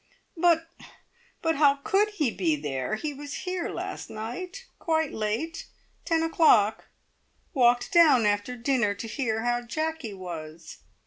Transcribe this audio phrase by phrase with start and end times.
[0.35, 0.65] "But
[1.43, 2.95] but how could he be there?
[2.95, 4.65] He was here last night.
[4.79, 5.67] Quite late.
[6.05, 6.85] Ten o'clock.
[7.53, 10.79] Walked down after dinner to hear how Jacky was!"